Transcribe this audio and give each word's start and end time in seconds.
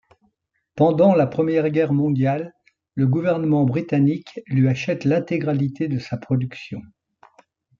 Pendant 0.73 1.13
la 1.13 1.27
Première 1.27 1.69
Guerre 1.69 1.93
mondiale, 1.93 2.55
le 2.95 3.05
gouvernement 3.05 3.65
britannique 3.65 4.41
lui 4.47 4.67
achète 4.67 5.03
l'intégralité 5.05 5.87
de 5.87 5.99
sa 5.99 6.17
production. 6.17 6.81